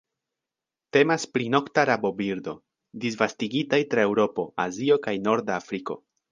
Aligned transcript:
Temas 0.95 1.25
pri 1.33 1.47
nokta 1.55 1.83
rabobirdo, 1.91 2.55
disvastigitaj 3.05 3.81
tra 3.95 4.09
Eŭropo, 4.09 4.49
Azio 4.67 5.01
kaj 5.09 5.19
norda 5.31 5.63
Afriko. 5.63 6.03